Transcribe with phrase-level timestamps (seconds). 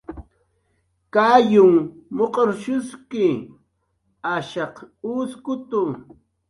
[1.13, 1.79] Kayunh
[2.15, 3.25] muq'rshuski,
[4.33, 4.75] ashaq
[5.11, 5.81] uskutu